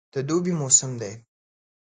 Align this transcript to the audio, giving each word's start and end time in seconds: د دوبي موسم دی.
د 0.13 0.15
دوبي 0.27 0.53
موسم 0.59 0.91
دی. 1.01 1.13